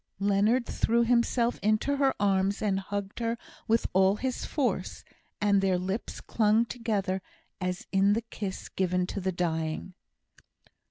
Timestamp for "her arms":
1.97-2.59